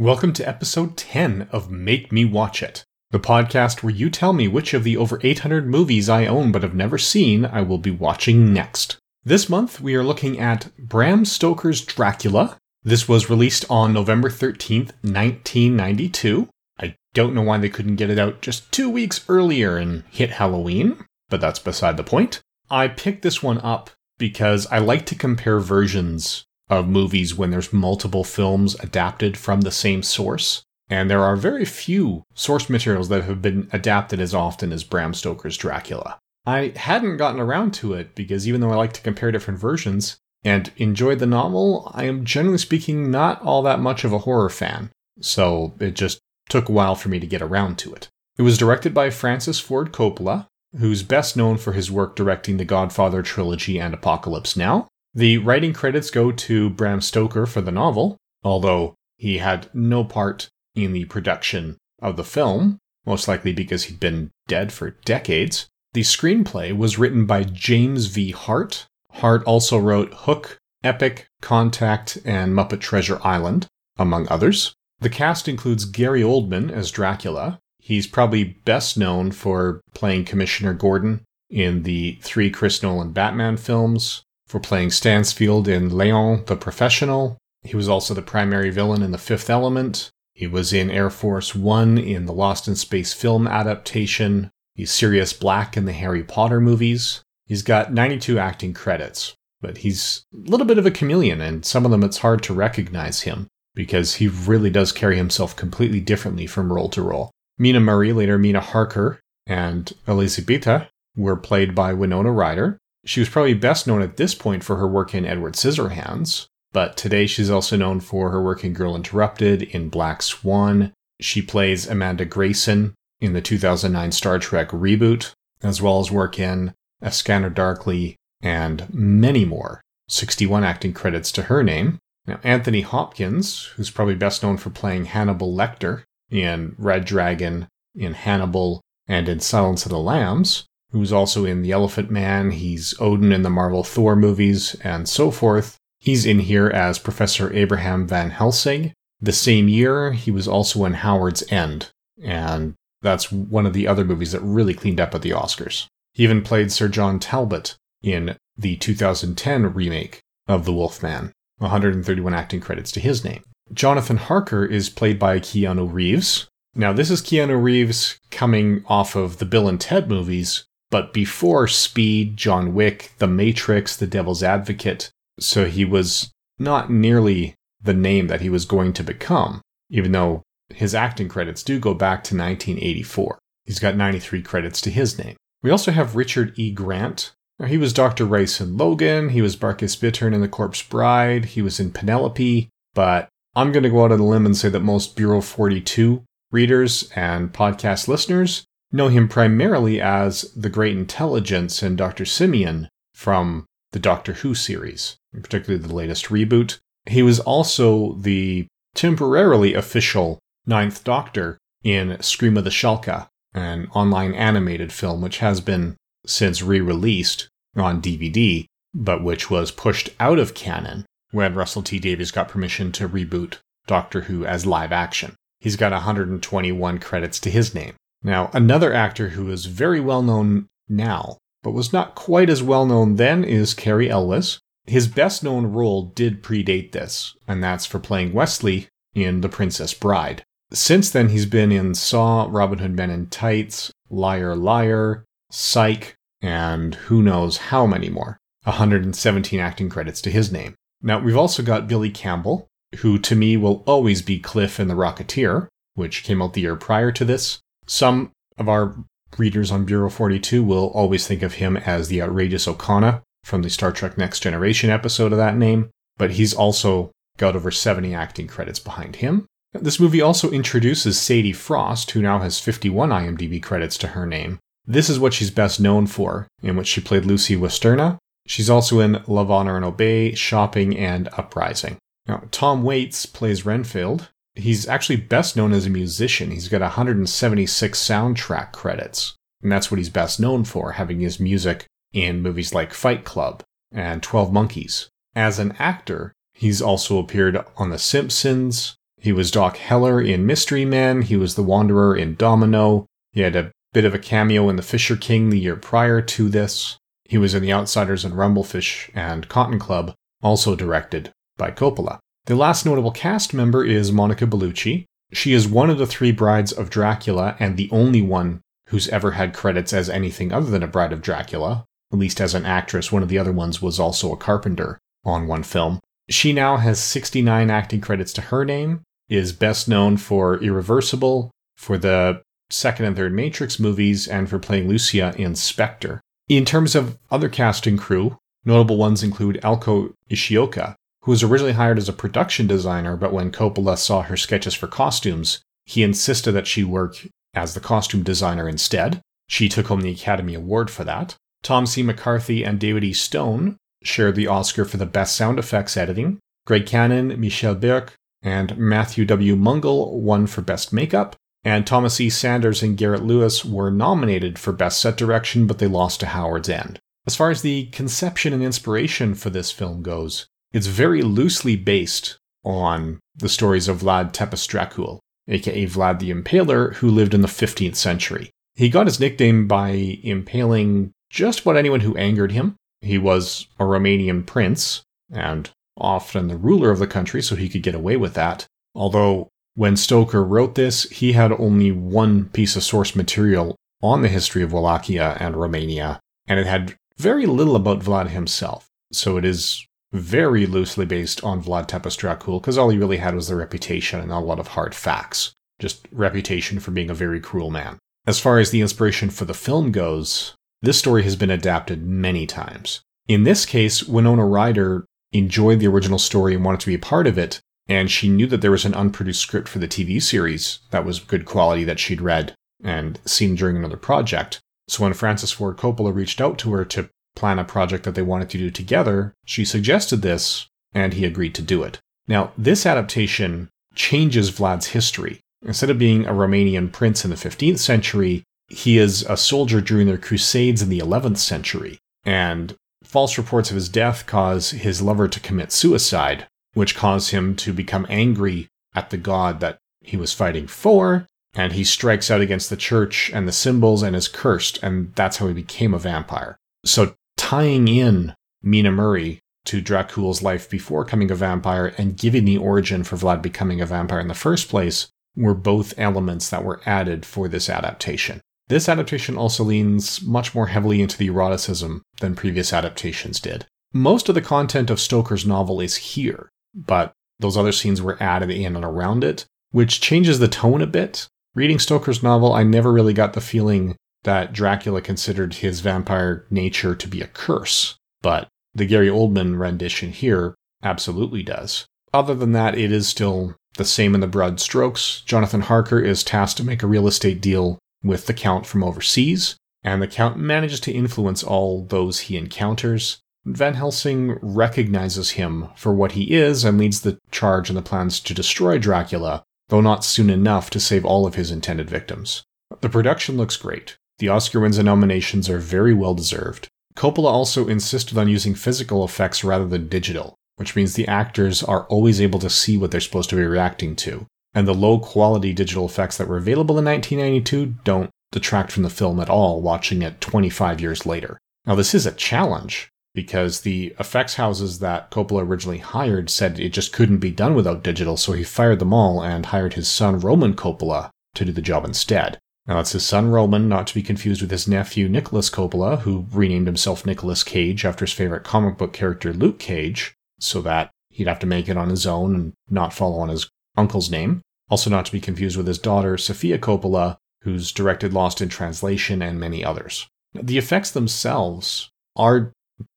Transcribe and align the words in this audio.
Welcome 0.00 0.32
to 0.32 0.48
episode 0.48 0.96
10 0.96 1.50
of 1.52 1.70
Make 1.70 2.10
Me 2.10 2.24
Watch 2.24 2.62
It, 2.62 2.84
the 3.10 3.20
podcast 3.20 3.82
where 3.82 3.92
you 3.92 4.08
tell 4.08 4.32
me 4.32 4.48
which 4.48 4.72
of 4.72 4.82
the 4.82 4.96
over 4.96 5.20
800 5.22 5.66
movies 5.66 6.08
I 6.08 6.24
own 6.24 6.52
but 6.52 6.62
have 6.62 6.74
never 6.74 6.96
seen 6.96 7.44
I 7.44 7.60
will 7.60 7.76
be 7.76 7.90
watching 7.90 8.54
next. 8.54 8.96
This 9.24 9.50
month 9.50 9.78
we 9.78 9.94
are 9.94 10.02
looking 10.02 10.40
at 10.40 10.74
Bram 10.78 11.26
Stoker's 11.26 11.82
Dracula. 11.82 12.56
This 12.82 13.08
was 13.10 13.28
released 13.28 13.66
on 13.68 13.92
November 13.92 14.30
13th, 14.30 14.92
1992. 15.02 16.48
I 16.78 16.96
don't 17.12 17.34
know 17.34 17.42
why 17.42 17.58
they 17.58 17.68
couldn't 17.68 17.96
get 17.96 18.08
it 18.08 18.18
out 18.18 18.40
just 18.40 18.72
two 18.72 18.88
weeks 18.88 19.22
earlier 19.28 19.76
and 19.76 20.04
hit 20.10 20.30
Halloween, 20.30 21.04
but 21.28 21.42
that's 21.42 21.58
beside 21.58 21.98
the 21.98 22.04
point. 22.04 22.40
I 22.70 22.88
picked 22.88 23.20
this 23.20 23.42
one 23.42 23.58
up 23.58 23.90
because 24.16 24.66
I 24.68 24.78
like 24.78 25.04
to 25.04 25.14
compare 25.14 25.60
versions 25.60 26.46
of 26.70 26.88
movies 26.88 27.34
when 27.34 27.50
there's 27.50 27.72
multiple 27.72 28.24
films 28.24 28.74
adapted 28.80 29.36
from 29.36 29.60
the 29.60 29.70
same 29.70 30.02
source. 30.02 30.62
And 30.88 31.10
there 31.10 31.22
are 31.22 31.36
very 31.36 31.64
few 31.64 32.22
source 32.34 32.70
materials 32.70 33.08
that 33.10 33.24
have 33.24 33.42
been 33.42 33.68
adapted 33.72 34.20
as 34.20 34.34
often 34.34 34.72
as 34.72 34.84
Bram 34.84 35.12
Stoker's 35.12 35.56
Dracula. 35.56 36.18
I 36.46 36.72
hadn't 36.74 37.18
gotten 37.18 37.40
around 37.40 37.74
to 37.74 37.92
it 37.92 38.14
because 38.14 38.48
even 38.48 38.60
though 38.60 38.70
I 38.70 38.76
like 38.76 38.92
to 38.94 39.02
compare 39.02 39.30
different 39.30 39.60
versions 39.60 40.16
and 40.42 40.72
enjoyed 40.76 41.18
the 41.18 41.26
novel, 41.26 41.92
I 41.94 42.04
am 42.04 42.24
generally 42.24 42.58
speaking 42.58 43.10
not 43.10 43.42
all 43.42 43.62
that 43.62 43.80
much 43.80 44.04
of 44.04 44.12
a 44.12 44.18
horror 44.18 44.48
fan. 44.48 44.90
So 45.20 45.74
it 45.78 45.94
just 45.94 46.18
took 46.48 46.68
a 46.68 46.72
while 46.72 46.94
for 46.94 47.08
me 47.08 47.20
to 47.20 47.26
get 47.26 47.42
around 47.42 47.78
to 47.78 47.94
it. 47.94 48.08
It 48.38 48.42
was 48.42 48.58
directed 48.58 48.94
by 48.94 49.10
Francis 49.10 49.60
Ford 49.60 49.92
Coppola, 49.92 50.46
who's 50.78 51.02
best 51.02 51.36
known 51.36 51.58
for 51.58 51.72
his 51.72 51.90
work 51.90 52.16
directing 52.16 52.56
the 52.56 52.64
Godfather 52.64 53.22
trilogy 53.22 53.78
and 53.78 53.92
Apocalypse 53.92 54.56
Now. 54.56 54.88
The 55.14 55.38
writing 55.38 55.72
credits 55.72 56.10
go 56.10 56.30
to 56.30 56.70
Bram 56.70 57.00
Stoker 57.00 57.46
for 57.46 57.60
the 57.60 57.72
novel, 57.72 58.16
although 58.44 58.94
he 59.16 59.38
had 59.38 59.68
no 59.74 60.04
part 60.04 60.48
in 60.74 60.92
the 60.92 61.04
production 61.06 61.76
of 62.00 62.16
the 62.16 62.24
film, 62.24 62.78
most 63.04 63.26
likely 63.26 63.52
because 63.52 63.84
he'd 63.84 63.98
been 63.98 64.30
dead 64.46 64.72
for 64.72 64.90
decades. 65.04 65.66
The 65.92 66.02
screenplay 66.02 66.76
was 66.76 66.98
written 66.98 67.26
by 67.26 67.42
James 67.42 68.06
V. 68.06 68.30
Hart. 68.30 68.86
Hart 69.12 69.42
also 69.44 69.78
wrote 69.78 70.14
Hook, 70.14 70.58
Epic, 70.84 71.26
Contact, 71.40 72.18
and 72.24 72.54
Muppet 72.54 72.80
Treasure 72.80 73.20
Island, 73.24 73.66
among 73.98 74.28
others. 74.28 74.74
The 75.00 75.10
cast 75.10 75.48
includes 75.48 75.84
Gary 75.86 76.22
Oldman 76.22 76.70
as 76.70 76.92
Dracula. 76.92 77.58
He's 77.78 78.06
probably 78.06 78.44
best 78.44 78.96
known 78.96 79.32
for 79.32 79.80
playing 79.94 80.26
Commissioner 80.26 80.74
Gordon 80.74 81.22
in 81.48 81.82
the 81.82 82.18
three 82.22 82.50
Chris 82.50 82.82
Nolan 82.82 83.10
Batman 83.10 83.56
films, 83.56 84.22
for 84.50 84.58
playing 84.58 84.90
Stansfield 84.90 85.68
in 85.68 85.90
Léon 85.90 86.44
the 86.46 86.56
Professional. 86.56 87.38
He 87.62 87.76
was 87.76 87.88
also 87.88 88.14
the 88.14 88.20
primary 88.20 88.70
villain 88.70 89.00
in 89.00 89.12
The 89.12 89.18
Fifth 89.18 89.48
Element. 89.48 90.10
He 90.34 90.48
was 90.48 90.72
in 90.72 90.90
Air 90.90 91.08
Force 91.08 91.54
One 91.54 91.96
in 91.96 92.26
the 92.26 92.32
Lost 92.32 92.66
in 92.66 92.74
Space 92.74 93.12
film 93.12 93.46
adaptation. 93.46 94.50
He's 94.74 94.90
Sirius 94.90 95.32
Black 95.32 95.76
in 95.76 95.84
the 95.84 95.92
Harry 95.92 96.24
Potter 96.24 96.60
movies. 96.60 97.22
He's 97.46 97.62
got 97.62 97.92
92 97.92 98.40
acting 98.40 98.74
credits, 98.74 99.34
but 99.60 99.78
he's 99.78 100.24
a 100.34 100.50
little 100.50 100.66
bit 100.66 100.78
of 100.78 100.86
a 100.86 100.90
chameleon, 100.90 101.40
and 101.40 101.64
some 101.64 101.84
of 101.84 101.92
them 101.92 102.02
it's 102.02 102.18
hard 102.18 102.42
to 102.42 102.54
recognize 102.54 103.20
him 103.20 103.46
because 103.76 104.16
he 104.16 104.26
really 104.26 104.70
does 104.70 104.90
carry 104.90 105.16
himself 105.16 105.54
completely 105.54 106.00
differently 106.00 106.48
from 106.48 106.72
role 106.72 106.88
to 106.88 107.02
role. 107.02 107.30
Mina 107.56 107.78
Murray, 107.78 108.12
later 108.12 108.36
Mina 108.36 108.60
Harker, 108.60 109.20
and 109.46 109.92
Elizabeta 110.08 110.88
were 111.16 111.36
played 111.36 111.72
by 111.72 111.92
Winona 111.92 112.32
Ryder. 112.32 112.80
She 113.04 113.20
was 113.20 113.28
probably 113.28 113.54
best 113.54 113.86
known 113.86 114.02
at 114.02 114.16
this 114.16 114.34
point 114.34 114.62
for 114.62 114.76
her 114.76 114.86
work 114.86 115.14
in 115.14 115.24
Edward 115.24 115.54
Scissorhands, 115.54 116.46
but 116.72 116.96
today 116.96 117.26
she's 117.26 117.50
also 117.50 117.76
known 117.76 118.00
for 118.00 118.30
her 118.30 118.42
work 118.42 118.64
in 118.64 118.72
Girl 118.72 118.94
Interrupted, 118.94 119.62
in 119.62 119.88
Black 119.88 120.22
Swan. 120.22 120.92
She 121.20 121.42
plays 121.42 121.86
Amanda 121.86 122.24
Grayson 122.24 122.94
in 123.20 123.32
the 123.32 123.40
2009 123.40 124.12
Star 124.12 124.38
Trek 124.38 124.68
reboot, 124.70 125.32
as 125.62 125.80
well 125.80 126.00
as 126.00 126.10
work 126.10 126.38
in 126.38 126.74
A 127.00 127.10
Scanner 127.10 127.50
Darkly 127.50 128.16
and 128.42 128.92
many 128.92 129.44
more. 129.44 129.80
61 130.08 130.64
acting 130.64 130.92
credits 130.92 131.30
to 131.32 131.44
her 131.44 131.62
name. 131.62 131.98
Now, 132.26 132.40
Anthony 132.42 132.82
Hopkins, 132.82 133.64
who's 133.76 133.90
probably 133.90 134.14
best 134.14 134.42
known 134.42 134.56
for 134.56 134.70
playing 134.70 135.06
Hannibal 135.06 135.54
Lecter 135.54 136.02
in 136.30 136.74
Red 136.78 137.04
Dragon, 137.04 137.68
in 137.94 138.14
Hannibal, 138.14 138.80
and 139.06 139.28
in 139.28 139.40
Silence 139.40 139.84
of 139.84 139.90
the 139.90 139.98
Lambs, 139.98 140.64
who's 140.90 141.12
also 141.12 141.44
in 141.44 141.62
The 141.62 141.72
Elephant 141.72 142.10
Man. 142.10 142.50
He's 142.50 142.94
Odin 143.00 143.32
in 143.32 143.42
the 143.42 143.50
Marvel 143.50 143.84
Thor 143.84 144.16
movies 144.16 144.74
and 144.82 145.08
so 145.08 145.30
forth. 145.30 145.76
He's 145.98 146.24
in 146.26 146.40
here 146.40 146.68
as 146.68 146.98
Professor 146.98 147.52
Abraham 147.52 148.06
Van 148.06 148.30
Helsing. 148.30 148.92
The 149.20 149.32
same 149.32 149.68
year, 149.68 150.12
he 150.12 150.30
was 150.30 150.48
also 150.48 150.84
in 150.86 150.94
Howard's 150.94 151.44
End, 151.50 151.90
and 152.22 152.74
that's 153.02 153.30
one 153.30 153.66
of 153.66 153.74
the 153.74 153.86
other 153.86 154.04
movies 154.04 154.32
that 154.32 154.40
really 154.40 154.72
cleaned 154.72 155.00
up 155.00 155.14
at 155.14 155.22
the 155.22 155.30
Oscars. 155.30 155.86
He 156.14 156.24
even 156.24 156.42
played 156.42 156.72
Sir 156.72 156.88
John 156.88 157.18
Talbot 157.18 157.76
in 158.02 158.36
the 158.56 158.76
2010 158.76 159.74
remake 159.74 160.20
of 160.48 160.64
The 160.64 160.72
Wolfman. 160.72 161.32
131 161.58 162.32
acting 162.32 162.60
credits 162.60 162.90
to 162.92 163.00
his 163.00 163.22
name. 163.22 163.42
Jonathan 163.72 164.16
Harker 164.16 164.64
is 164.64 164.88
played 164.88 165.18
by 165.18 165.38
Keanu 165.38 165.92
Reeves. 165.92 166.48
Now, 166.74 166.92
this 166.92 167.10
is 167.10 167.20
Keanu 167.20 167.62
Reeves 167.62 168.18
coming 168.30 168.82
off 168.86 169.14
of 169.14 169.38
the 169.38 169.44
Bill 169.44 169.68
and 169.68 169.80
Ted 169.80 170.08
movies, 170.08 170.64
but 170.90 171.12
before 171.12 171.68
Speed, 171.68 172.36
John 172.36 172.74
Wick, 172.74 173.12
The 173.18 173.26
Matrix, 173.26 173.96
The 173.96 174.06
Devil's 174.06 174.42
Advocate. 174.42 175.10
So 175.38 175.66
he 175.66 175.84
was 175.84 176.30
not 176.58 176.90
nearly 176.90 177.54
the 177.80 177.94
name 177.94 178.26
that 178.26 178.40
he 178.40 178.50
was 178.50 178.64
going 178.64 178.92
to 178.94 179.02
become, 179.02 179.62
even 179.88 180.12
though 180.12 180.42
his 180.68 180.94
acting 180.94 181.28
credits 181.28 181.62
do 181.62 181.78
go 181.78 181.94
back 181.94 182.22
to 182.24 182.36
1984. 182.36 183.38
He's 183.64 183.78
got 183.78 183.96
93 183.96 184.42
credits 184.42 184.80
to 184.82 184.90
his 184.90 185.18
name. 185.18 185.36
We 185.62 185.70
also 185.70 185.92
have 185.92 186.16
Richard 186.16 186.58
E. 186.58 186.70
Grant. 186.70 187.32
Now, 187.58 187.66
he 187.66 187.78
was 187.78 187.92
Dr. 187.92 188.24
Rice 188.24 188.60
in 188.60 188.76
Logan, 188.76 189.30
he 189.30 189.42
was 189.42 189.56
Barkis 189.56 189.98
Bittern 189.98 190.32
in 190.32 190.40
The 190.40 190.48
Corpse 190.48 190.82
Bride, 190.82 191.44
he 191.44 191.60
was 191.60 191.78
in 191.78 191.92
Penelope, 191.92 192.68
but 192.94 193.28
I'm 193.54 193.70
going 193.70 193.82
to 193.82 193.90
go 193.90 194.04
out 194.04 194.12
on 194.12 194.20
a 194.20 194.26
limb 194.26 194.46
and 194.46 194.56
say 194.56 194.70
that 194.70 194.80
most 194.80 195.14
Bureau 195.14 195.42
42 195.42 196.22
readers 196.50 197.10
and 197.14 197.52
podcast 197.52 198.08
listeners 198.08 198.64
know 198.92 199.08
him 199.08 199.28
primarily 199.28 200.00
as 200.00 200.42
the 200.56 200.70
Great 200.70 200.96
Intelligence 200.96 201.82
and 201.82 201.96
Dr. 201.96 202.24
Simeon 202.24 202.88
from 203.14 203.66
the 203.92 203.98
Doctor 203.98 204.34
Who 204.34 204.54
series, 204.54 205.16
particularly 205.32 205.84
the 205.84 205.94
latest 205.94 206.26
reboot. 206.26 206.78
He 207.06 207.22
was 207.22 207.40
also 207.40 208.14
the 208.14 208.66
temporarily 208.94 209.74
official 209.74 210.38
Ninth 210.66 211.04
Doctor 211.04 211.58
in 211.82 212.20
Scream 212.20 212.56
of 212.56 212.64
the 212.64 212.70
Shalka, 212.70 213.28
an 213.54 213.88
online 213.94 214.34
animated 214.34 214.92
film 214.92 215.20
which 215.20 215.38
has 215.38 215.60
been 215.60 215.96
since 216.26 216.62
re 216.62 216.80
released 216.80 217.48
on 217.76 218.02
DVD, 218.02 218.66
but 218.94 219.24
which 219.24 219.50
was 219.50 219.70
pushed 219.70 220.10
out 220.18 220.38
of 220.38 220.54
canon 220.54 221.06
when 221.30 221.54
Russell 221.54 221.82
T 221.82 221.98
Davies 221.98 222.30
got 222.30 222.48
permission 222.48 222.92
to 222.92 223.08
reboot 223.08 223.58
Doctor 223.86 224.22
Who 224.22 224.44
as 224.44 224.66
live 224.66 224.92
action. 224.92 225.34
He's 225.60 225.76
got 225.76 225.92
121 225.92 226.98
credits 226.98 227.38
to 227.40 227.50
his 227.50 227.74
name. 227.74 227.94
Now, 228.22 228.50
another 228.52 228.92
actor 228.92 229.30
who 229.30 229.50
is 229.50 229.66
very 229.66 230.00
well 230.00 230.22
known 230.22 230.68
now, 230.88 231.38
but 231.62 231.72
was 231.72 231.92
not 231.92 232.14
quite 232.14 232.50
as 232.50 232.62
well 232.62 232.84
known 232.84 233.16
then, 233.16 233.44
is 233.44 233.74
Cary 233.74 234.10
Elwes. 234.10 234.60
His 234.86 235.08
best 235.08 235.42
known 235.44 235.66
role 235.66 236.06
did 236.14 236.42
predate 236.42 236.92
this, 236.92 237.34
and 237.46 237.62
that's 237.62 237.86
for 237.86 237.98
playing 237.98 238.32
Wesley 238.32 238.88
in 239.14 239.40
The 239.40 239.48
Princess 239.48 239.94
Bride. 239.94 240.42
Since 240.72 241.10
then, 241.10 241.30
he's 241.30 241.46
been 241.46 241.72
in 241.72 241.94
Saw, 241.94 242.46
Robin 242.50 242.78
Hood 242.78 242.96
Men 242.96 243.10
in 243.10 243.26
Tights, 243.26 243.92
Liar 244.08 244.54
Liar, 244.54 245.24
Psych, 245.50 246.14
and 246.42 246.94
who 246.94 247.22
knows 247.22 247.56
how 247.56 247.86
many 247.86 248.08
more. 248.08 248.38
117 248.64 249.58
acting 249.58 249.88
credits 249.88 250.20
to 250.22 250.30
his 250.30 250.52
name. 250.52 250.74
Now, 251.02 251.18
we've 251.18 251.36
also 251.36 251.62
got 251.62 251.88
Billy 251.88 252.10
Campbell, 252.10 252.68
who 252.96 253.18
to 253.18 253.34
me 253.34 253.56
will 253.56 253.82
always 253.86 254.22
be 254.22 254.38
Cliff 254.38 254.78
in 254.78 254.88
The 254.88 254.94
Rocketeer, 254.94 255.68
which 255.94 256.22
came 256.22 256.42
out 256.42 256.52
the 256.52 256.60
year 256.62 256.76
prior 256.76 257.10
to 257.12 257.24
this. 257.24 257.60
Some 257.90 258.30
of 258.56 258.68
our 258.68 258.94
readers 259.36 259.72
on 259.72 259.84
Bureau 259.84 260.10
42 260.10 260.62
will 260.62 260.92
always 260.94 261.26
think 261.26 261.42
of 261.42 261.54
him 261.54 261.76
as 261.76 262.06
the 262.06 262.22
outrageous 262.22 262.68
O'Connor 262.68 263.20
from 263.42 263.62
the 263.62 263.68
Star 263.68 263.90
Trek 263.90 264.16
Next 264.16 264.44
Generation 264.44 264.90
episode 264.90 265.32
of 265.32 265.38
that 265.38 265.56
name, 265.56 265.90
but 266.16 266.30
he's 266.30 266.54
also 266.54 267.10
got 267.36 267.56
over 267.56 267.72
70 267.72 268.14
acting 268.14 268.46
credits 268.46 268.78
behind 268.78 269.16
him. 269.16 269.44
This 269.72 269.98
movie 269.98 270.22
also 270.22 270.52
introduces 270.52 271.20
Sadie 271.20 271.52
Frost, 271.52 272.12
who 272.12 272.22
now 272.22 272.38
has 272.38 272.60
51 272.60 273.10
IMDb 273.10 273.60
credits 273.60 273.98
to 273.98 274.08
her 274.08 274.24
name. 274.24 274.60
This 274.86 275.10
is 275.10 275.18
what 275.18 275.34
she's 275.34 275.50
best 275.50 275.80
known 275.80 276.06
for, 276.06 276.46
in 276.62 276.76
which 276.76 276.86
she 276.86 277.00
played 277.00 277.24
Lucy 277.24 277.56
Westenra. 277.56 278.18
She's 278.46 278.70
also 278.70 279.00
in 279.00 279.20
Love, 279.26 279.50
Honor, 279.50 279.74
and 279.74 279.84
Obey, 279.84 280.36
Shopping, 280.36 280.96
and 280.96 281.28
Uprising. 281.36 281.98
Now, 282.28 282.44
Tom 282.52 282.84
Waits 282.84 283.26
plays 283.26 283.66
Renfield, 283.66 284.28
He's 284.54 284.88
actually 284.88 285.16
best 285.16 285.56
known 285.56 285.72
as 285.72 285.86
a 285.86 285.90
musician. 285.90 286.50
He's 286.50 286.68
got 286.68 286.80
176 286.80 287.98
soundtrack 287.98 288.72
credits. 288.72 289.34
And 289.62 289.70
that's 289.70 289.90
what 289.90 289.98
he's 289.98 290.10
best 290.10 290.40
known 290.40 290.64
for, 290.64 290.92
having 290.92 291.20
his 291.20 291.38
music 291.38 291.86
in 292.12 292.42
movies 292.42 292.74
like 292.74 292.92
Fight 292.92 293.24
Club 293.24 293.62
and 293.92 294.22
12 294.22 294.52
Monkeys. 294.52 295.08
As 295.34 295.58
an 295.58 295.72
actor, 295.78 296.32
he's 296.54 296.82
also 296.82 297.18
appeared 297.18 297.62
on 297.76 297.90
The 297.90 297.98
Simpsons, 297.98 298.96
He 299.16 299.32
was 299.32 299.50
Doc 299.50 299.76
Heller 299.76 300.20
in 300.20 300.46
Mystery 300.46 300.84
Men, 300.84 301.22
he 301.22 301.36
was 301.36 301.54
the 301.54 301.62
Wanderer 301.62 302.16
in 302.16 302.34
Domino, 302.34 303.06
he 303.32 303.42
had 303.42 303.54
a 303.54 303.70
bit 303.92 304.04
of 304.04 304.14
a 304.14 304.18
cameo 304.18 304.68
in 304.68 304.76
The 304.76 304.82
Fisher 304.82 305.16
King 305.16 305.50
the 305.50 305.58
year 305.58 305.76
prior 305.76 306.20
to 306.22 306.48
this. 306.48 306.96
He 307.24 307.38
was 307.38 307.54
in 307.54 307.62
The 307.62 307.72
Outsiders 307.72 308.24
and 308.24 308.34
Rumblefish 308.34 309.10
and 309.14 309.48
Cotton 309.48 309.78
Club, 309.78 310.14
also 310.42 310.74
directed 310.74 311.30
by 311.56 311.70
Coppola. 311.70 312.18
The 312.46 312.56
last 312.56 312.86
notable 312.86 313.10
cast 313.10 313.52
member 313.52 313.84
is 313.84 314.10
Monica 314.10 314.46
Bellucci. 314.46 315.04
She 315.32 315.52
is 315.52 315.68
one 315.68 315.90
of 315.90 315.98
the 315.98 316.06
three 316.06 316.32
brides 316.32 316.72
of 316.72 316.90
Dracula 316.90 317.54
and 317.60 317.76
the 317.76 317.90
only 317.92 318.22
one 318.22 318.60
who's 318.88 319.08
ever 319.08 319.32
had 319.32 319.54
credits 319.54 319.92
as 319.92 320.08
anything 320.08 320.52
other 320.52 320.70
than 320.70 320.82
a 320.82 320.88
bride 320.88 321.12
of 321.12 321.22
Dracula, 321.22 321.84
at 322.12 322.18
least 322.18 322.40
as 322.40 322.54
an 322.54 322.66
actress. 322.66 323.12
One 323.12 323.22
of 323.22 323.28
the 323.28 323.38
other 323.38 323.52
ones 323.52 323.80
was 323.80 324.00
also 324.00 324.32
a 324.32 324.36
carpenter 324.36 324.98
on 325.24 325.46
one 325.46 325.62
film. 325.62 326.00
She 326.28 326.52
now 326.52 326.76
has 326.78 326.98
69 326.98 327.70
acting 327.70 328.00
credits 328.00 328.32
to 328.34 328.40
her 328.40 328.64
name, 328.64 329.02
is 329.28 329.52
best 329.52 329.88
known 329.88 330.16
for 330.16 330.60
Irreversible, 330.62 331.50
for 331.76 331.98
the 331.98 332.42
second 332.70 333.04
and 333.04 333.16
third 333.16 333.32
Matrix 333.32 333.78
movies, 333.78 334.26
and 334.26 334.48
for 334.48 334.58
playing 334.58 334.88
Lucia 334.88 335.34
in 335.36 335.54
Spectre. 335.54 336.20
In 336.48 336.64
terms 336.64 336.94
of 336.94 337.18
other 337.30 337.48
cast 337.48 337.86
and 337.86 337.98
crew, 337.98 338.36
notable 338.64 338.96
ones 338.96 339.22
include 339.22 339.60
Eiko 339.62 340.14
Ishioka, 340.28 340.96
who 341.22 341.32
was 341.32 341.42
originally 341.42 341.72
hired 341.72 341.98
as 341.98 342.08
a 342.08 342.14
production 342.14 342.66
designer, 342.66 343.16
but 343.16 343.32
when 343.32 343.52
Coppola 343.52 343.96
saw 343.98 344.22
her 344.22 344.36
sketches 344.36 344.74
for 344.74 344.86
costumes, 344.86 345.60
he 345.84 346.02
insisted 346.02 346.52
that 346.52 346.66
she 346.66 346.84
work 346.84 347.26
as 347.54 347.74
the 347.74 347.80
costume 347.80 348.22
designer 348.22 348.68
instead. 348.68 349.20
She 349.48 349.68
took 349.68 349.88
home 349.88 350.00
the 350.00 350.12
Academy 350.12 350.54
Award 350.54 350.90
for 350.90 351.04
that. 351.04 351.36
Tom 351.62 351.86
C. 351.86 352.02
McCarthy 352.02 352.64
and 352.64 352.78
David 352.78 353.04
E. 353.04 353.12
Stone 353.12 353.76
shared 354.02 354.34
the 354.34 354.46
Oscar 354.46 354.84
for 354.84 354.96
the 354.96 355.06
Best 355.06 355.36
Sound 355.36 355.58
Effects 355.58 355.96
Editing. 355.96 356.38
Greg 356.66 356.86
Cannon, 356.86 357.38
Michelle 357.40 357.74
Burke, 357.74 358.14
and 358.42 358.76
Matthew 358.78 359.24
W. 359.24 359.56
Mungle 359.56 360.20
won 360.20 360.46
for 360.46 360.62
Best 360.62 360.92
Makeup. 360.92 361.36
And 361.64 361.86
Thomas 361.86 362.20
E. 362.20 362.30
Sanders 362.30 362.82
and 362.82 362.96
Garrett 362.96 363.22
Lewis 363.22 363.64
were 363.64 363.90
nominated 363.90 364.58
for 364.58 364.72
Best 364.72 365.00
Set 365.00 365.16
Direction, 365.16 365.66
but 365.66 365.78
they 365.78 365.86
lost 365.86 366.20
to 366.20 366.26
Howard's 366.26 366.70
End. 366.70 366.98
As 367.26 367.36
far 367.36 367.50
as 367.50 367.60
the 367.60 367.86
conception 367.86 368.54
and 368.54 368.62
inspiration 368.62 369.34
for 369.34 369.50
this 369.50 369.70
film 369.70 370.02
goes, 370.02 370.46
it's 370.72 370.86
very 370.86 371.22
loosely 371.22 371.76
based 371.76 372.38
on 372.64 373.20
the 373.34 373.48
stories 373.48 373.88
of 373.88 374.02
Vlad 374.02 374.32
Tepes 374.32 374.66
Dracul, 374.66 375.18
aka 375.48 375.86
Vlad 375.86 376.18
the 376.18 376.30
Impaler, 376.30 376.94
who 376.96 377.10
lived 377.10 377.34
in 377.34 377.40
the 377.40 377.48
15th 377.48 377.96
century. 377.96 378.50
He 378.74 378.88
got 378.88 379.06
his 379.06 379.20
nickname 379.20 379.66
by 379.66 379.90
impaling 380.22 381.12
just 381.28 381.60
about 381.60 381.76
anyone 381.76 382.00
who 382.00 382.16
angered 382.16 382.52
him. 382.52 382.76
He 383.00 383.18
was 383.18 383.66
a 383.78 383.84
Romanian 383.84 384.46
prince, 384.46 385.02
and 385.30 385.70
often 385.96 386.48
the 386.48 386.56
ruler 386.56 386.90
of 386.90 386.98
the 386.98 387.06
country, 387.06 387.42
so 387.42 387.56
he 387.56 387.68
could 387.68 387.82
get 387.82 387.94
away 387.94 388.16
with 388.16 388.34
that. 388.34 388.66
Although, 388.94 389.48
when 389.74 389.96
Stoker 389.96 390.44
wrote 390.44 390.74
this, 390.74 391.04
he 391.10 391.32
had 391.32 391.52
only 391.52 391.92
one 391.92 392.46
piece 392.46 392.76
of 392.76 392.82
source 392.82 393.14
material 393.14 393.76
on 394.02 394.22
the 394.22 394.28
history 394.28 394.62
of 394.62 394.72
Wallachia 394.72 395.36
and 395.40 395.56
Romania, 395.56 396.20
and 396.46 396.58
it 396.58 396.66
had 396.66 396.96
very 397.16 397.46
little 397.46 397.76
about 397.76 398.00
Vlad 398.00 398.28
himself. 398.28 398.88
So 399.12 399.36
it 399.36 399.44
is 399.44 399.86
very 400.12 400.66
loosely 400.66 401.06
based 401.06 401.42
on 401.44 401.62
Vlad 401.62 401.86
Tepes 401.86 402.16
Dracul, 402.16 402.60
because 402.60 402.76
all 402.76 402.88
he 402.90 402.98
really 402.98 403.18
had 403.18 403.34
was 403.34 403.48
the 403.48 403.56
reputation 403.56 404.20
and 404.20 404.28
not 404.28 404.42
a 404.42 404.46
lot 404.46 404.58
of 404.58 404.68
hard 404.68 404.94
facts. 404.94 405.52
Just 405.78 406.06
reputation 406.12 406.80
for 406.80 406.90
being 406.90 407.10
a 407.10 407.14
very 407.14 407.40
cruel 407.40 407.70
man. 407.70 407.98
As 408.26 408.38
far 408.38 408.58
as 408.58 408.70
the 408.70 408.80
inspiration 408.80 409.30
for 409.30 409.44
the 409.44 409.54
film 409.54 409.92
goes, 409.92 410.54
this 410.82 410.98
story 410.98 411.22
has 411.22 411.36
been 411.36 411.50
adapted 411.50 412.06
many 412.06 412.46
times. 412.46 413.00
In 413.28 413.44
this 413.44 413.64
case, 413.64 414.02
Winona 414.02 414.44
Ryder 414.44 415.04
enjoyed 415.32 415.78
the 415.78 415.86
original 415.86 416.18
story 416.18 416.54
and 416.54 416.64
wanted 416.64 416.80
to 416.80 416.86
be 416.86 416.94
a 416.94 416.98
part 416.98 417.26
of 417.26 417.38
it, 417.38 417.60
and 417.86 418.10
she 418.10 418.28
knew 418.28 418.46
that 418.46 418.60
there 418.60 418.70
was 418.70 418.84
an 418.84 418.94
unproduced 418.94 419.40
script 419.40 419.68
for 419.68 419.78
the 419.78 419.88
TV 419.88 420.22
series 420.22 420.80
that 420.90 421.04
was 421.04 421.18
good 421.20 421.44
quality 421.44 421.84
that 421.84 421.98
she'd 421.98 422.20
read 422.20 422.54
and 422.82 423.20
seen 423.24 423.54
during 423.54 423.76
another 423.76 423.96
project. 423.96 424.60
So 424.88 425.04
when 425.04 425.12
Francis 425.12 425.52
Ford 425.52 425.76
Coppola 425.76 426.14
reached 426.14 426.40
out 426.40 426.58
to 426.58 426.72
her 426.72 426.84
to 426.86 427.08
plan 427.36 427.58
a 427.58 427.64
project 427.64 428.04
that 428.04 428.14
they 428.14 428.22
wanted 428.22 428.50
to 428.50 428.58
do 428.58 428.70
together, 428.70 429.34
she 429.44 429.64
suggested 429.64 430.22
this, 430.22 430.66
and 430.92 431.14
he 431.14 431.24
agreed 431.24 431.54
to 431.54 431.62
do 431.62 431.82
it. 431.82 432.00
Now, 432.26 432.52
this 432.56 432.86
adaptation 432.86 433.68
changes 433.94 434.50
Vlad's 434.50 434.88
history. 434.88 435.40
Instead 435.62 435.90
of 435.90 435.98
being 435.98 436.26
a 436.26 436.32
Romanian 436.32 436.92
prince 436.92 437.24
in 437.24 437.30
the 437.30 437.36
15th 437.36 437.78
century, 437.78 438.44
he 438.68 438.98
is 438.98 439.22
a 439.22 439.36
soldier 439.36 439.80
during 439.80 440.06
the 440.06 440.16
Crusades 440.16 440.80
in 440.80 440.88
the 440.88 441.00
11th 441.00 441.38
century. 441.38 441.98
And 442.24 442.76
false 443.02 443.36
reports 443.36 443.70
of 443.70 443.74
his 443.74 443.88
death 443.88 444.26
cause 444.26 444.70
his 444.70 445.02
lover 445.02 445.28
to 445.28 445.40
commit 445.40 445.72
suicide, 445.72 446.46
which 446.74 446.94
caused 446.94 447.32
him 447.32 447.56
to 447.56 447.72
become 447.72 448.06
angry 448.08 448.68
at 448.94 449.10
the 449.10 449.16
god 449.16 449.60
that 449.60 449.78
he 450.00 450.16
was 450.16 450.32
fighting 450.32 450.66
for. 450.66 451.26
And 451.54 451.72
he 451.72 451.82
strikes 451.82 452.30
out 452.30 452.40
against 452.40 452.70
the 452.70 452.76
church 452.76 453.30
and 453.34 453.46
the 453.46 453.52
symbols 453.52 454.04
and 454.04 454.14
is 454.14 454.28
cursed, 454.28 454.78
and 454.82 455.12
that's 455.16 455.38
how 455.38 455.48
he 455.48 455.54
became 455.54 455.92
a 455.92 455.98
vampire. 455.98 456.56
So 456.84 457.16
tying 457.50 457.88
in 457.88 458.32
Mina 458.62 458.92
Murray 458.92 459.40
to 459.64 459.80
Dracul's 459.80 460.40
life 460.40 460.70
before 460.70 461.04
becoming 461.04 461.32
a 461.32 461.34
vampire 461.34 461.92
and 461.98 462.16
giving 462.16 462.44
the 462.44 462.56
origin 462.56 463.02
for 463.02 463.16
Vlad 463.16 463.42
becoming 463.42 463.80
a 463.80 463.86
vampire 463.86 464.20
in 464.20 464.28
the 464.28 464.34
first 464.34 464.68
place 464.68 465.08
were 465.34 465.52
both 465.52 465.92
elements 465.98 466.48
that 466.48 466.62
were 466.62 466.80
added 466.86 467.26
for 467.26 467.48
this 467.48 467.68
adaptation. 467.68 468.40
This 468.68 468.88
adaptation 468.88 469.36
also 469.36 469.64
leans 469.64 470.22
much 470.22 470.54
more 470.54 470.68
heavily 470.68 471.02
into 471.02 471.18
the 471.18 471.26
eroticism 471.26 472.02
than 472.20 472.36
previous 472.36 472.72
adaptations 472.72 473.40
did. 473.40 473.66
Most 473.92 474.28
of 474.28 474.36
the 474.36 474.42
content 474.42 474.88
of 474.88 475.00
Stoker's 475.00 475.44
novel 475.44 475.80
is 475.80 475.96
here, 475.96 476.50
but 476.72 477.12
those 477.40 477.56
other 477.56 477.72
scenes 477.72 478.00
were 478.00 478.22
added 478.22 478.52
in 478.52 478.76
and 478.76 478.84
around 478.84 479.24
it, 479.24 479.44
which 479.72 480.00
changes 480.00 480.38
the 480.38 480.46
tone 480.46 480.82
a 480.82 480.86
bit. 480.86 481.26
Reading 481.56 481.80
Stoker's 481.80 482.22
novel, 482.22 482.52
I 482.52 482.62
never 482.62 482.92
really 482.92 483.12
got 483.12 483.32
the 483.32 483.40
feeling 483.40 483.96
that 484.24 484.52
Dracula 484.52 485.00
considered 485.00 485.54
his 485.54 485.80
vampire 485.80 486.46
nature 486.50 486.94
to 486.94 487.08
be 487.08 487.20
a 487.20 487.26
curse, 487.26 487.96
but 488.22 488.48
the 488.74 488.86
Gary 488.86 489.08
Oldman 489.08 489.58
rendition 489.58 490.10
here 490.10 490.54
absolutely 490.82 491.42
does. 491.42 491.86
Other 492.12 492.34
than 492.34 492.52
that, 492.52 492.76
it 492.76 492.92
is 492.92 493.08
still 493.08 493.54
the 493.76 493.84
same 493.84 494.14
in 494.14 494.20
the 494.20 494.26
broad 494.26 494.60
strokes. 494.60 495.22
Jonathan 495.24 495.62
Harker 495.62 496.00
is 496.00 496.24
tasked 496.24 496.58
to 496.58 496.64
make 496.64 496.82
a 496.82 496.86
real 496.86 497.06
estate 497.06 497.40
deal 497.40 497.78
with 498.02 498.26
the 498.26 498.34
Count 498.34 498.66
from 498.66 498.82
overseas, 498.82 499.56
and 499.82 500.02
the 500.02 500.08
Count 500.08 500.36
manages 500.36 500.80
to 500.80 500.92
influence 500.92 501.42
all 501.42 501.84
those 501.84 502.20
he 502.20 502.36
encounters. 502.36 503.18
Van 503.46 503.74
Helsing 503.74 504.38
recognizes 504.42 505.30
him 505.30 505.68
for 505.76 505.94
what 505.94 506.12
he 506.12 506.32
is 506.34 506.64
and 506.64 506.76
leads 506.76 507.00
the 507.00 507.18
charge 507.30 507.70
in 507.70 507.76
the 507.76 507.82
plans 507.82 508.20
to 508.20 508.34
destroy 508.34 508.78
Dracula, 508.78 509.42
though 509.68 509.80
not 509.80 510.04
soon 510.04 510.28
enough 510.28 510.68
to 510.70 510.80
save 510.80 511.04
all 511.04 511.26
of 511.26 511.36
his 511.36 511.50
intended 511.50 511.88
victims. 511.88 512.42
The 512.80 512.90
production 512.90 513.36
looks 513.36 513.56
great. 513.56 513.96
The 514.20 514.28
Oscar 514.28 514.60
wins 514.60 514.76
and 514.76 514.84
nominations 514.84 515.48
are 515.48 515.58
very 515.58 515.94
well 515.94 516.12
deserved. 516.12 516.68
Coppola 516.94 517.30
also 517.30 517.66
insisted 517.68 518.18
on 518.18 518.28
using 518.28 518.54
physical 518.54 519.02
effects 519.02 519.42
rather 519.42 519.66
than 519.66 519.88
digital, 519.88 520.34
which 520.56 520.76
means 520.76 520.92
the 520.92 521.08
actors 521.08 521.62
are 521.62 521.86
always 521.86 522.20
able 522.20 522.38
to 522.40 522.50
see 522.50 522.76
what 522.76 522.90
they're 522.90 523.00
supposed 523.00 523.30
to 523.30 523.36
be 523.36 523.44
reacting 523.44 523.96
to. 523.96 524.26
And 524.52 524.68
the 524.68 524.74
low 524.74 524.98
quality 524.98 525.54
digital 525.54 525.86
effects 525.86 526.18
that 526.18 526.28
were 526.28 526.36
available 526.36 526.78
in 526.78 526.84
1992 526.84 527.76
don't 527.82 528.10
detract 528.30 528.72
from 528.72 528.82
the 528.82 528.90
film 528.90 529.20
at 529.20 529.30
all 529.30 529.62
watching 529.62 530.02
it 530.02 530.20
25 530.20 530.82
years 530.82 531.06
later. 531.06 531.38
Now, 531.64 531.74
this 531.74 531.94
is 531.94 532.04
a 532.04 532.12
challenge 532.12 532.90
because 533.14 533.62
the 533.62 533.94
effects 533.98 534.34
houses 534.34 534.80
that 534.80 535.10
Coppola 535.10 535.46
originally 535.46 535.78
hired 535.78 536.28
said 536.28 536.60
it 536.60 536.74
just 536.74 536.92
couldn't 536.92 537.18
be 537.20 537.30
done 537.30 537.54
without 537.54 537.82
digital, 537.82 538.18
so 538.18 538.32
he 538.32 538.44
fired 538.44 538.80
them 538.80 538.92
all 538.92 539.22
and 539.22 539.46
hired 539.46 539.74
his 539.74 539.88
son 539.88 540.20
Roman 540.20 540.52
Coppola 540.52 541.08
to 541.36 541.46
do 541.46 541.52
the 541.52 541.62
job 541.62 541.86
instead. 541.86 542.38
Now, 542.66 542.78
it's 542.78 542.92
his 542.92 543.04
son 543.04 543.30
Roman, 543.30 543.68
not 543.68 543.86
to 543.88 543.94
be 543.94 544.02
confused 544.02 544.42
with 544.42 544.50
his 544.50 544.68
nephew 544.68 545.08
Nicolas 545.08 545.50
Coppola, 545.50 546.00
who 546.00 546.26
renamed 546.30 546.66
himself 546.66 547.06
Nicolas 547.06 547.42
Cage 547.42 547.84
after 547.84 548.04
his 548.04 548.12
favorite 548.12 548.44
comic 548.44 548.76
book 548.76 548.92
character 548.92 549.32
Luke 549.32 549.58
Cage, 549.58 550.14
so 550.38 550.60
that 550.62 550.90
he'd 551.08 551.26
have 551.26 551.38
to 551.40 551.46
make 551.46 551.68
it 551.68 551.76
on 551.76 551.88
his 551.88 552.06
own 552.06 552.34
and 552.34 552.52
not 552.68 552.92
follow 552.92 553.18
on 553.18 553.28
his 553.28 553.48
uncle's 553.76 554.10
name. 554.10 554.42
Also, 554.68 554.88
not 554.88 555.04
to 555.06 555.12
be 555.12 555.20
confused 555.20 555.56
with 555.56 555.66
his 555.66 555.78
daughter 555.78 556.16
Sofia 556.16 556.58
Coppola, 556.58 557.16
who's 557.42 557.72
directed 557.72 558.12
Lost 558.12 558.40
in 558.40 558.48
Translation 558.48 559.22
and 559.22 559.40
many 559.40 559.64
others. 559.64 560.06
The 560.34 560.58
effects 560.58 560.90
themselves 560.90 561.90
are 562.14 562.52